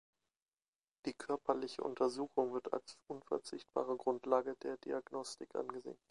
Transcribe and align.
Die 1.05 1.13
körperliche 1.13 1.83
Untersuchung 1.83 2.53
wird 2.55 2.73
als 2.73 2.97
unverzichtbare 3.05 3.97
Grundlage 3.97 4.55
der 4.63 4.77
Diagnostik 4.77 5.53
angesehen. 5.53 5.99